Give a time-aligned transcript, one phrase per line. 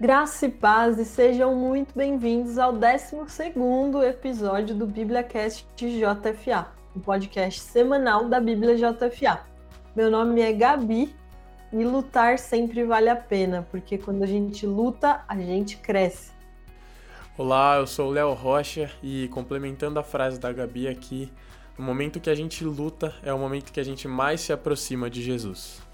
[0.00, 3.16] Graça e paz e sejam muito bem-vindos ao 12
[4.08, 9.44] episódio do BíbliaCast JFA, o podcast semanal da Bíblia JFA.
[9.94, 11.14] Meu nome é Gabi
[11.70, 16.32] e lutar sempre vale a pena, porque quando a gente luta, a gente cresce.
[17.36, 21.30] Olá, eu sou o Léo Rocha e complementando a frase da Gabi aqui,
[21.78, 25.10] o momento que a gente luta é o momento que a gente mais se aproxima
[25.10, 25.89] de Jesus.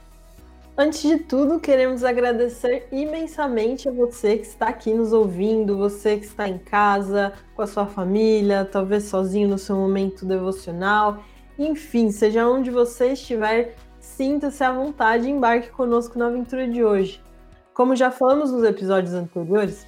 [0.79, 6.27] Antes de tudo, queremos agradecer imensamente a você que está aqui nos ouvindo, você que
[6.27, 11.25] está em casa, com a sua família, talvez sozinho no seu momento devocional.
[11.59, 17.23] Enfim, seja onde você estiver, sinta-se à vontade e embarque conosco na aventura de hoje.
[17.73, 19.87] Como já falamos nos episódios anteriores,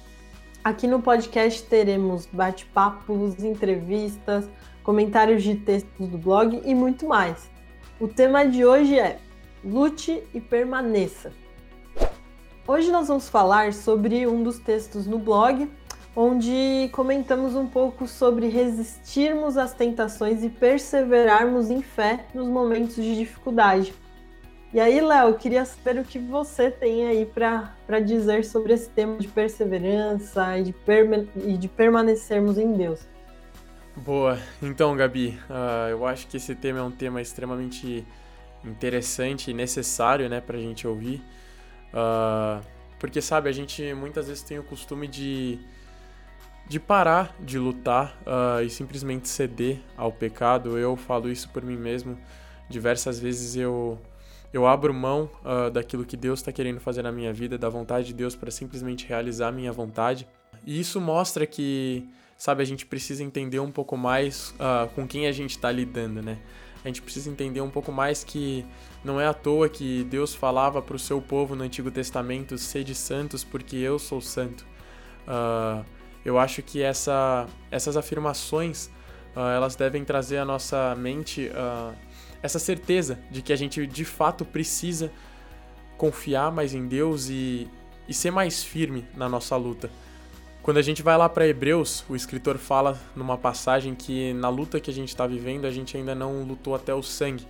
[0.63, 4.49] aqui no podcast teremos bate-papos, entrevistas,
[4.81, 7.47] comentários de textos do blog e muito mais.
[7.99, 9.19] O tema de hoje é
[9.63, 11.33] Lute e permaneça.
[12.65, 15.69] Hoje nós vamos falar sobre um dos textos no blog,
[16.15, 23.15] onde comentamos um pouco sobre resistirmos às tentações e perseverarmos em fé nos momentos de
[23.17, 23.93] dificuldade.
[24.71, 28.87] E aí, Léo, eu queria saber o que você tem aí para dizer sobre esse
[28.89, 30.75] tema de perseverança e de,
[31.43, 33.01] e de permanecermos em Deus.
[33.95, 38.05] Boa, então, Gabi, uh, eu acho que esse tema é um tema extremamente
[38.63, 41.21] interessante e necessário, né, pra gente ouvir.
[41.93, 42.63] Uh,
[42.99, 45.59] porque, sabe, a gente muitas vezes tem o costume de,
[46.67, 50.77] de parar de lutar uh, e simplesmente ceder ao pecado.
[50.77, 52.17] Eu falo isso por mim mesmo.
[52.69, 53.99] Diversas vezes eu,
[54.53, 58.07] eu abro mão uh, daquilo que Deus está querendo fazer na minha vida, da vontade
[58.07, 60.27] de Deus, para simplesmente realizar a minha vontade.
[60.65, 62.07] E isso mostra que,
[62.37, 64.53] sabe, a gente precisa entender um pouco mais
[64.93, 66.37] com quem a gente está lidando, né?
[66.83, 68.65] A gente precisa entender um pouco mais que
[69.03, 72.95] não é à toa que Deus falava para o seu povo no Antigo Testamento: sede
[72.95, 74.65] santos, porque eu sou santo.
[75.27, 75.83] Uh,
[76.23, 78.87] eu acho que essa, essas afirmações
[79.35, 81.95] uh, elas devem trazer à nossa mente uh,
[82.41, 85.11] essa certeza de que a gente de fato precisa
[85.97, 87.67] confiar mais em Deus e,
[88.07, 89.89] e ser mais firme na nossa luta.
[90.61, 94.79] Quando a gente vai lá para Hebreus, o escritor fala numa passagem que na luta
[94.79, 97.47] que a gente está vivendo, a gente ainda não lutou até o sangue.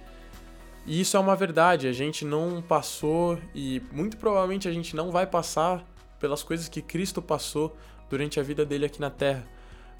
[0.85, 5.11] E isso é uma verdade, a gente não passou e muito provavelmente a gente não
[5.11, 5.83] vai passar
[6.19, 7.75] pelas coisas que Cristo passou
[8.09, 9.45] durante a vida dele aqui na terra.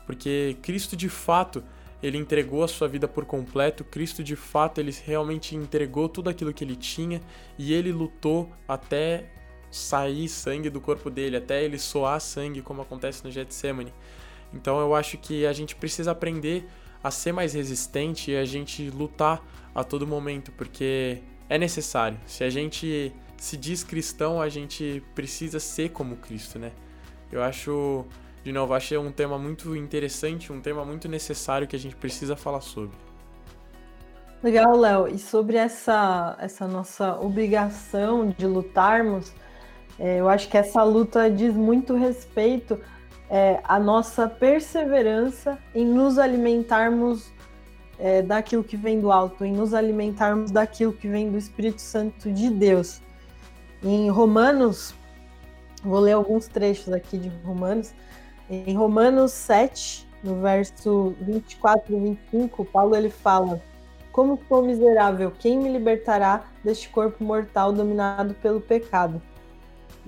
[0.05, 1.63] Porque Cristo de fato,
[2.01, 6.53] ele entregou a sua vida por completo, Cristo de fato, ele realmente entregou tudo aquilo
[6.53, 7.21] que ele tinha
[7.57, 9.31] e ele lutou até
[9.71, 13.93] sair sangue do corpo dele, até ele soar sangue, como acontece no Getsemane.
[14.53, 16.67] Então eu acho que a gente precisa aprender
[17.03, 19.41] a ser mais resistente e a gente lutar
[19.73, 22.19] a todo momento, porque é necessário.
[22.25, 26.71] Se a gente se diz cristão, a gente precisa ser como Cristo, né?
[27.31, 28.05] Eu acho,
[28.43, 32.35] de novo, acho um tema muito interessante, um tema muito necessário que a gente precisa
[32.35, 32.97] falar sobre.
[34.41, 35.07] Legal, Léo.
[35.07, 39.33] E sobre essa, essa nossa obrigação de lutarmos,
[39.99, 42.79] é, eu acho que essa luta diz muito respeito
[43.29, 47.31] é, à nossa perseverança em nos alimentarmos
[47.99, 52.31] é, daquilo que vem do alto, em nos alimentarmos daquilo que vem do Espírito Santo
[52.31, 53.01] de Deus.
[53.83, 54.95] Em Romanos,
[55.83, 57.93] vou ler alguns trechos aqui de Romanos.
[58.49, 63.61] Em Romanos 7, no verso 24 e 25, Paulo ele fala:
[64.13, 69.21] Como sou miserável, quem me libertará deste corpo mortal dominado pelo pecado?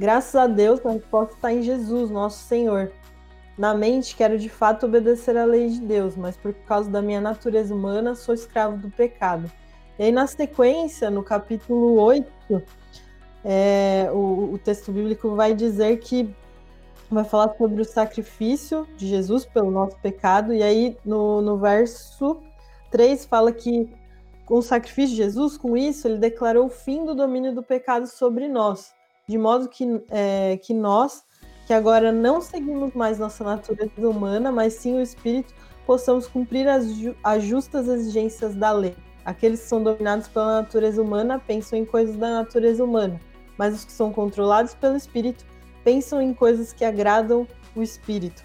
[0.01, 2.91] Graças a Deus, a resposta está em Jesus, nosso Senhor.
[3.55, 7.21] Na mente, quero de fato obedecer à lei de Deus, mas por causa da minha
[7.21, 9.51] natureza humana, sou escravo do pecado.
[9.99, 12.63] E aí, na sequência, no capítulo 8,
[13.45, 16.33] é, o, o texto bíblico vai dizer que
[17.07, 22.41] vai falar sobre o sacrifício de Jesus pelo nosso pecado, e aí no, no verso
[22.89, 23.87] 3 fala que
[24.47, 28.07] com o sacrifício de Jesus, com isso, ele declarou o fim do domínio do pecado
[28.07, 28.99] sobre nós
[29.31, 31.23] de modo que, é, que nós,
[31.65, 35.53] que agora não seguimos mais nossa natureza humana, mas sim o Espírito,
[35.85, 36.85] possamos cumprir as,
[37.23, 38.93] as justas exigências da lei.
[39.23, 43.21] Aqueles que são dominados pela natureza humana pensam em coisas da natureza humana,
[43.57, 45.45] mas os que são controlados pelo Espírito
[45.81, 48.43] pensam em coisas que agradam o Espírito.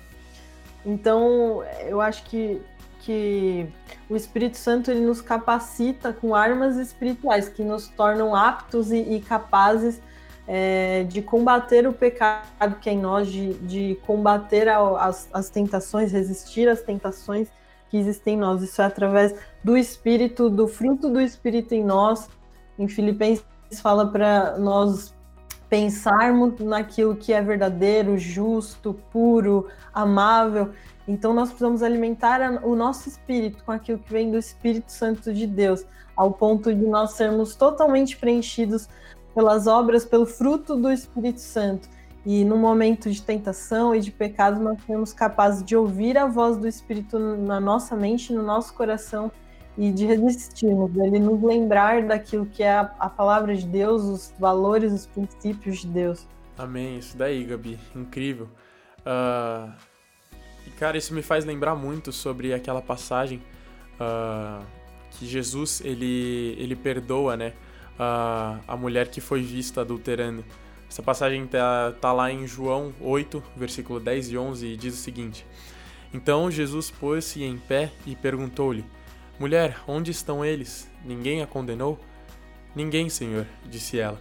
[0.85, 2.63] Então, eu acho que,
[3.01, 3.67] que
[4.09, 9.21] o Espírito Santo ele nos capacita com armas espirituais que nos tornam aptos e, e
[9.21, 10.01] capazes
[10.47, 15.51] é, de combater o pecado que é em nós, de, de combater a, as, as
[15.51, 17.49] tentações, resistir às tentações
[17.89, 18.63] que existem em nós.
[18.63, 22.29] Isso é através do Espírito, do fruto do Espírito em nós.
[22.79, 23.45] Em Filipenses
[23.81, 25.15] fala para nós
[25.69, 30.71] pensarmos naquilo que é verdadeiro, justo, puro, amável.
[31.09, 35.47] Então nós precisamos alimentar o nosso espírito com aquilo que vem do Espírito Santo de
[35.47, 35.85] Deus,
[36.17, 38.89] ao ponto de nós sermos totalmente preenchidos
[39.37, 41.87] pelas obras, pelo fruto do Espírito Santo.
[42.25, 46.57] E no momento de tentação e de pecado, nós sermos capazes de ouvir a voz
[46.57, 49.31] do Espírito na nossa mente, no nosso coração
[49.77, 54.35] e de resistirmos, dele nos lembrar daquilo que é a, a, palavra de Deus, os
[54.39, 56.27] valores, os princípios de Deus.
[56.57, 56.97] Amém.
[56.97, 57.79] Isso daí, Gabi.
[57.95, 58.49] Incrível.
[59.01, 59.71] Uh,
[60.67, 63.43] e, cara, isso me faz lembrar muito sobre aquela passagem
[64.01, 64.65] uh,
[65.11, 67.53] que Jesus, ele, ele perdoa, né?
[67.99, 70.45] Uh, a mulher que foi vista adulterando.
[70.89, 74.99] Essa passagem tá, tá lá em João 8, versículo 10 e 11, e diz o
[74.99, 75.47] seguinte.
[76.13, 78.85] Então Jesus pôs-se em pé e perguntou-lhe,
[79.39, 80.89] Mulher, onde estão eles?
[81.05, 82.01] Ninguém a condenou?
[82.75, 84.21] Ninguém, Senhor, disse ela.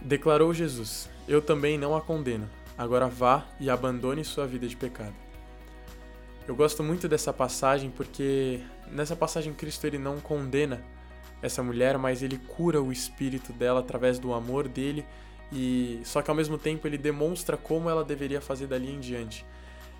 [0.00, 2.48] Declarou Jesus: Eu também não a condeno.
[2.76, 5.14] Agora vá e abandone sua vida de pecado.
[6.46, 8.60] Eu gosto muito dessa passagem porque
[8.92, 10.84] nessa passagem Cristo ele não condena
[11.42, 15.04] essa mulher, mas ele cura o espírito dela através do amor dele
[15.52, 19.44] e só que ao mesmo tempo ele demonstra como ela deveria fazer dali em diante.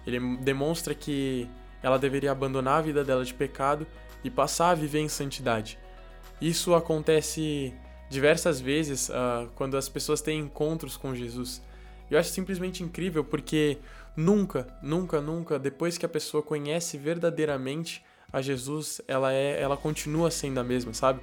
[0.06, 1.48] Ele demonstra que
[1.82, 3.86] ela deveria abandonar a vida dela de pecado
[4.22, 5.78] e passar a viver em santidade.
[6.40, 7.74] Isso acontece
[8.08, 11.62] diversas vezes uh, quando as pessoas têm encontros com Jesus.
[12.10, 13.78] Eu acho simplesmente incrível porque
[14.16, 18.02] nunca, nunca, nunca, depois que a pessoa conhece verdadeiramente
[18.32, 21.20] a Jesus, ela é, ela continua sendo a mesma, sabe?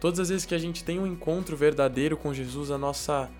[0.00, 3.30] Todas as vezes que a gente tem um encontro verdadeiro com Jesus, a nossa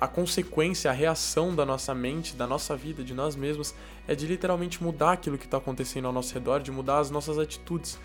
[0.00, 3.72] a consequência, a reação da nossa mente, da nossa vida, de nós mesmos,
[4.08, 7.38] é de literalmente mudar aquilo que está acontecendo ao nosso redor, de mudar as nossas
[7.38, 8.00] atitudes.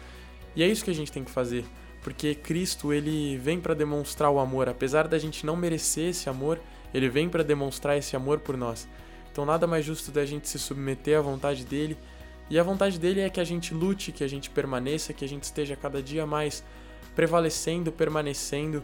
[0.55, 1.65] E é isso que a gente tem que fazer,
[2.03, 6.59] porque Cristo ele vem para demonstrar o amor, apesar da gente não merecer esse amor,
[6.93, 8.87] ele vem para demonstrar esse amor por nós.
[9.31, 11.97] Então nada mais justo da gente se submeter à vontade dele,
[12.49, 15.27] e a vontade dele é que a gente lute, que a gente permaneça, que a
[15.27, 16.63] gente esteja cada dia mais
[17.15, 18.83] prevalecendo, permanecendo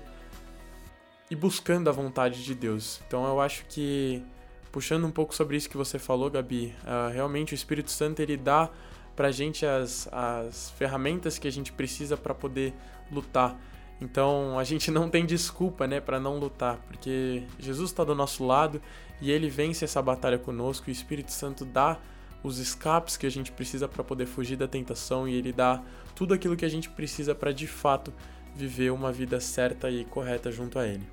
[1.29, 3.01] e buscando a vontade de Deus.
[3.07, 4.23] Então eu acho que
[4.71, 8.35] puxando um pouco sobre isso que você falou, Gabi, uh, realmente o Espírito Santo ele
[8.35, 8.69] dá
[9.15, 12.73] pra gente as, as ferramentas que a gente precisa para poder
[13.11, 13.55] lutar.
[14.01, 18.45] Então a gente não tem desculpa, né, para não lutar, porque Jesus está do nosso
[18.45, 18.81] lado
[19.21, 20.89] e ele vence essa batalha conosco.
[20.89, 21.99] E o Espírito Santo dá
[22.43, 25.81] os escapes que a gente precisa para poder fugir da tentação e ele dá
[26.13, 28.13] tudo aquilo que a gente precisa para de fato
[28.55, 31.07] viver uma vida certa e correta junto a ele.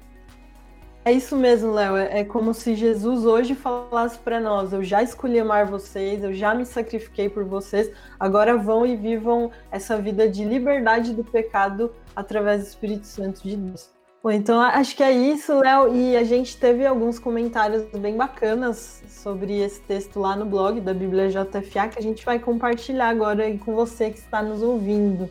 [1.03, 1.97] É isso mesmo, Léo.
[1.97, 6.35] É, é como se Jesus hoje falasse para nós: Eu já escolhi amar vocês, eu
[6.35, 11.91] já me sacrifiquei por vocês, agora vão e vivam essa vida de liberdade do pecado
[12.15, 14.00] através do Espírito Santo de Deus.
[14.23, 15.95] Bom, então acho que é isso, Léo.
[15.95, 20.93] E a gente teve alguns comentários bem bacanas sobre esse texto lá no blog da
[20.93, 25.29] Bíblia JFA que a gente vai compartilhar agora com você que está nos ouvindo.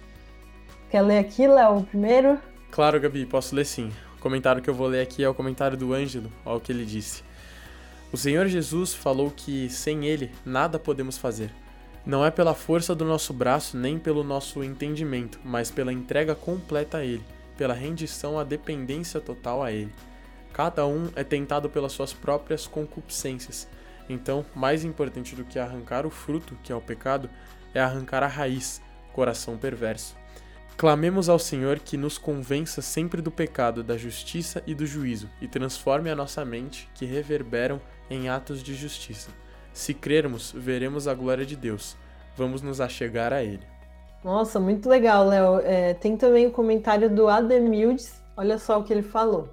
[0.89, 2.39] Quer ler aqui, Léo, primeiro?
[2.71, 3.91] Claro, Gabi, posso ler sim.
[4.17, 6.71] O comentário que eu vou ler aqui é o comentário do Ângelo, olha o que
[6.71, 7.23] ele disse.
[8.11, 11.51] O Senhor Jesus falou que sem Ele nada podemos fazer.
[12.03, 16.97] Não é pela força do nosso braço nem pelo nosso entendimento, mas pela entrega completa
[16.97, 17.23] a Ele,
[17.59, 19.93] pela rendição à dependência total a Ele.
[20.53, 23.67] Cada um é tentado pelas suas próprias concupiscências.
[24.07, 27.29] Então, mais importante do que arrancar o fruto, que é o pecado,
[27.73, 30.15] é arrancar a raiz, coração perverso.
[30.77, 35.47] Clamemos ao Senhor que nos convença sempre do pecado, da justiça e do juízo, e
[35.47, 39.31] transforme a nossa mente, que reverberam em atos de justiça.
[39.73, 41.97] Se crermos, veremos a glória de Deus.
[42.37, 43.67] Vamos nos achegar a Ele.
[44.23, 45.59] Nossa, muito legal, Léo.
[45.59, 48.21] É, tem também o comentário do Ademildes.
[48.35, 49.49] Olha só o que ele falou.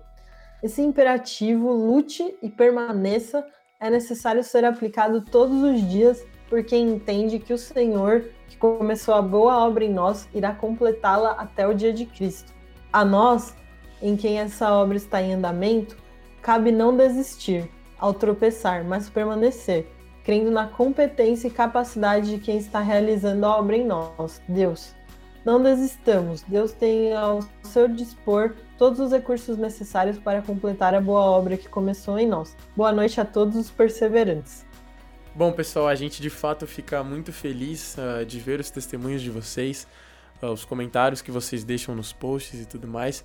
[0.63, 3.47] Esse imperativo, lute e permaneça,
[3.79, 9.15] é necessário ser aplicado todos os dias por quem entende que o Senhor que começou
[9.15, 12.53] a boa obra em nós, irá completá-la até o dia de Cristo.
[12.93, 13.55] A nós,
[14.01, 15.97] em quem essa obra está em andamento,
[16.41, 17.69] cabe não desistir
[17.99, 19.89] ao tropeçar, mas permanecer,
[20.27, 24.93] crendo na competência e capacidade de quem está realizando a obra em nós, Deus.
[25.45, 31.21] Não desistamos, Deus tem ao seu dispor todos os recursos necessários para completar a boa
[31.21, 32.57] obra que começou em nós.
[32.77, 34.67] Boa noite a todos os perseverantes.
[35.33, 39.31] Bom, pessoal, a gente de fato fica muito feliz uh, de ver os testemunhos de
[39.31, 39.87] vocês,
[40.43, 43.25] uh, os comentários que vocês deixam nos posts e tudo mais.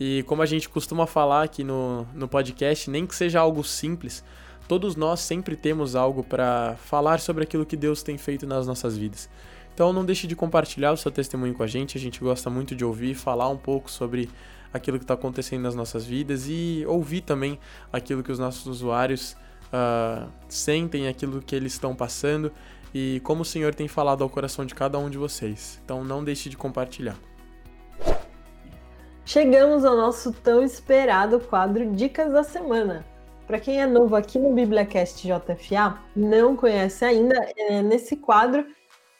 [0.00, 4.24] E como a gente costuma falar aqui no, no podcast, nem que seja algo simples,
[4.68, 8.96] todos nós sempre temos algo para falar sobre aquilo que Deus tem feito nas nossas
[8.96, 9.28] vidas.
[9.74, 12.76] Então não deixe de compartilhar o seu testemunho com a gente, a gente gosta muito
[12.76, 14.28] de ouvir, falar um pouco sobre
[14.72, 17.58] aquilo que está acontecendo nas nossas vidas e ouvir também
[17.92, 19.36] aquilo que os nossos usuários
[19.72, 22.52] uh, sentem, aquilo que eles estão passando
[22.92, 25.80] e como o Senhor tem falado ao coração de cada um de vocês.
[25.84, 27.16] Então não deixe de compartilhar.
[29.24, 33.04] Chegamos ao nosso tão esperado quadro Dicas da Semana.
[33.48, 38.66] Para quem é novo aqui no BibliaCast JFA, não conhece ainda, é nesse quadro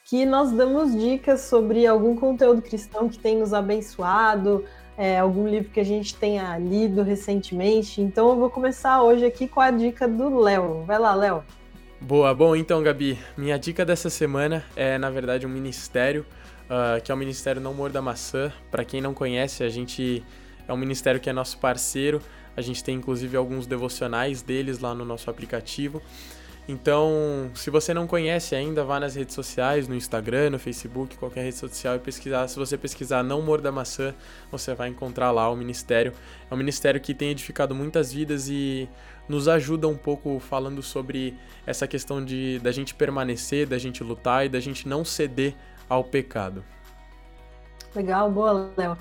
[0.05, 4.67] que nós damos dicas sobre algum conteúdo cristão que tem nos abençoado,
[4.99, 8.03] é, algum livro que a gente tenha lido recentemente.
[8.03, 10.85] Então eu vou começar hoje aqui com a dica do Léo.
[10.85, 11.43] Vai lá, Léo.
[11.99, 16.27] Boa, bom, então, Gabi, minha dica dessa semana é, na verdade, um ministério,
[16.65, 18.53] uh, que é o Ministério Não Morda Maçã.
[18.71, 20.23] Para quem não conhece, a gente
[20.69, 22.21] é um ministério que é nosso parceiro,
[22.59, 26.03] a gente tem inclusive alguns devocionais deles lá no nosso aplicativo.
[26.67, 31.45] Então, se você não conhece ainda, vá nas redes sociais, no Instagram, no Facebook, qualquer
[31.45, 32.49] rede social e pesquisar.
[32.49, 34.13] Se você pesquisar Não Morda Maçã,
[34.51, 36.13] você vai encontrar lá o ministério.
[36.51, 38.89] É um ministério que tem edificado muitas vidas e
[39.29, 44.47] nos ajuda um pouco falando sobre essa questão de da gente permanecer, da gente lutar
[44.47, 45.55] e da gente não ceder
[45.89, 46.65] ao pecado.
[47.95, 48.99] Legal, boa, Léo.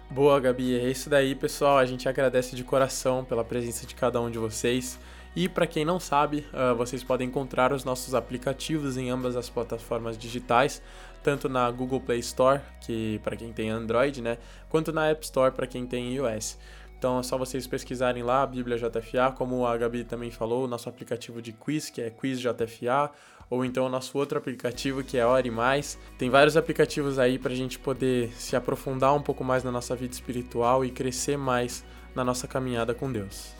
[0.09, 0.79] Boa, Gabi.
[0.79, 1.77] É isso daí, pessoal.
[1.77, 4.97] A gente agradece de coração pela presença de cada um de vocês.
[5.35, 9.49] E para quem não sabe, uh, vocês podem encontrar os nossos aplicativos em ambas as
[9.49, 10.81] plataformas digitais,
[11.27, 14.37] tanto na Google Play Store, que para quem tem Android, né,
[14.69, 16.57] quanto na App Store para quem tem iOS.
[16.97, 20.67] Então é só vocês pesquisarem lá a Bíblia JFA, como a Gabi também falou, o
[20.69, 23.11] nosso aplicativo de quiz, que é Quiz JFA,
[23.49, 25.99] ou então o nosso outro aplicativo que é Ore Mais.
[26.17, 29.97] Tem vários aplicativos aí para a gente poder se aprofundar um pouco mais na nossa
[29.97, 31.83] vida espiritual e crescer mais
[32.15, 33.51] na nossa caminhada com Deus.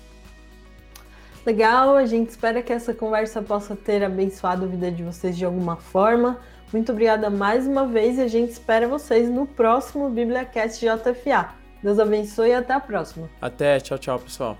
[1.45, 5.43] Legal, a gente espera que essa conversa possa ter abençoado a vida de vocês de
[5.43, 6.39] alguma forma.
[6.71, 11.49] Muito obrigada mais uma vez e a gente espera vocês no próximo BíbliaCast JFA.
[11.81, 13.29] Deus abençoe e até a próxima.
[13.41, 14.57] Até, tchau, tchau, pessoal.